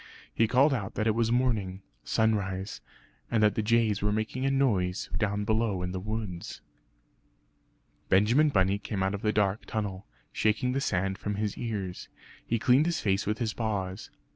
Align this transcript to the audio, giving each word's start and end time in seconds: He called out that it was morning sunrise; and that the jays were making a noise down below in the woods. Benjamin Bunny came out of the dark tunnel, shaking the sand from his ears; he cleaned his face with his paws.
He 0.33 0.47
called 0.47 0.73
out 0.73 0.95
that 0.95 1.05
it 1.05 1.13
was 1.13 1.31
morning 1.31 1.83
sunrise; 2.03 2.81
and 3.29 3.43
that 3.43 3.53
the 3.53 3.61
jays 3.61 4.01
were 4.01 4.11
making 4.11 4.47
a 4.47 4.49
noise 4.49 5.11
down 5.15 5.43
below 5.45 5.83
in 5.83 5.91
the 5.91 5.99
woods. 5.99 6.59
Benjamin 8.09 8.49
Bunny 8.49 8.79
came 8.79 9.03
out 9.03 9.13
of 9.13 9.21
the 9.21 9.31
dark 9.31 9.67
tunnel, 9.67 10.07
shaking 10.33 10.71
the 10.71 10.81
sand 10.81 11.19
from 11.19 11.35
his 11.35 11.55
ears; 11.55 12.09
he 12.43 12.57
cleaned 12.57 12.87
his 12.87 12.99
face 12.99 13.27
with 13.27 13.37
his 13.37 13.53
paws. 13.53 14.09